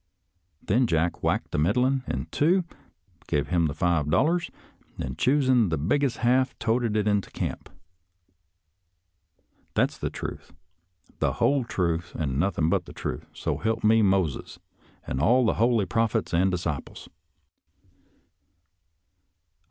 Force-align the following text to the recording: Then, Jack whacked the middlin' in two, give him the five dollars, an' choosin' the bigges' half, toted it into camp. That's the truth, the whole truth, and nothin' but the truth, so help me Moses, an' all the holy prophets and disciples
Then, 0.63 0.87
Jack 0.87 1.21
whacked 1.21 1.51
the 1.51 1.59
middlin' 1.59 2.01
in 2.07 2.25
two, 2.31 2.63
give 3.27 3.49
him 3.49 3.67
the 3.67 3.73
five 3.75 4.09
dollars, 4.09 4.49
an' 4.97 5.15
choosin' 5.15 5.69
the 5.69 5.77
bigges' 5.77 6.21
half, 6.25 6.57
toted 6.57 6.97
it 6.97 7.07
into 7.07 7.29
camp. 7.29 7.69
That's 9.75 9.99
the 9.99 10.09
truth, 10.09 10.53
the 11.19 11.33
whole 11.33 11.63
truth, 11.63 12.15
and 12.15 12.39
nothin' 12.39 12.67
but 12.67 12.85
the 12.85 12.93
truth, 12.93 13.27
so 13.31 13.57
help 13.59 13.83
me 13.83 14.01
Moses, 14.01 14.57
an' 15.05 15.19
all 15.19 15.45
the 15.45 15.53
holy 15.61 15.85
prophets 15.85 16.33
and 16.33 16.49
disciples 16.49 17.07